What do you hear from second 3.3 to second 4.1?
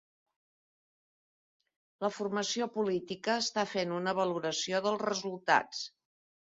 està fent